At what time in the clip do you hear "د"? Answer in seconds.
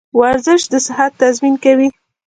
0.71-0.73